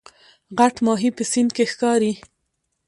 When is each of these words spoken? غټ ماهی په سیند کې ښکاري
غټ 0.57 0.75
ماهی 0.85 1.09
په 1.17 1.23
سیند 1.31 1.49
کې 1.55 1.65
ښکاري 1.71 2.13